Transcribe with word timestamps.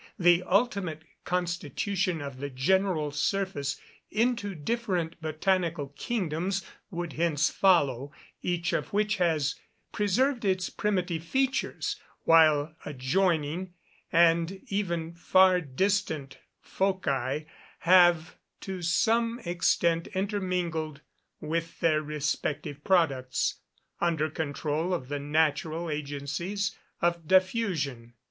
The 0.17 0.41
ultimate 0.41 1.03
constitution 1.25 2.21
of 2.23 2.37
the 2.39 2.49
general 2.49 3.11
surface 3.11 3.79
into 4.09 4.55
different 4.55 5.21
botanical 5.21 5.89
kingdoms 5.89 6.65
would 6.89 7.13
hence 7.13 7.51
follow, 7.51 8.11
each 8.41 8.73
of 8.73 8.93
which 8.93 9.17
has 9.17 9.53
preserved 9.91 10.43
its 10.43 10.71
primitive 10.71 11.23
features, 11.23 11.99
while 12.23 12.75
adjoining, 12.83 13.75
and 14.11 14.63
even 14.69 15.13
far 15.13 15.61
distant 15.61 16.39
foci, 16.61 17.45
have 17.81 18.37
to 18.61 18.81
some 18.81 19.37
extent 19.45 20.07
intermingled 20.15 21.01
their 21.79 22.01
respective 22.01 22.83
products, 22.83 23.59
under 23.99 24.31
control 24.31 24.95
of 24.95 25.09
the 25.09 25.19
natural 25.19 25.91
agencies 25.91 26.75
of 27.03 27.27
diffusion. 27.27 28.15